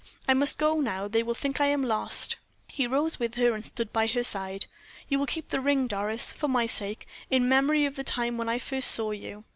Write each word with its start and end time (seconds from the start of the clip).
I 0.27 0.33
must 0.33 0.57
go 0.57 0.79
now; 0.81 1.07
they 1.07 1.21
will 1.21 1.35
think 1.35 1.59
that 1.59 1.65
I 1.65 1.67
am 1.67 1.83
lost." 1.83 2.37
He 2.73 2.87
rose 2.87 3.19
with 3.19 3.35
her, 3.35 3.53
and 3.53 3.63
stood 3.63 3.93
by 3.93 4.07
her 4.07 4.23
side. 4.23 4.65
"You 5.07 5.19
will 5.19 5.27
keep 5.27 5.49
the 5.49 5.61
ring, 5.61 5.85
Doris, 5.85 6.31
for 6.31 6.47
my 6.47 6.65
sake, 6.65 7.05
in 7.29 7.47
memory 7.47 7.85
of 7.85 7.95
the 7.95 8.03
time 8.03 8.35
when 8.35 8.49
I 8.49 8.57
first 8.57 8.89
saw 8.89 9.11
you?" 9.11 9.43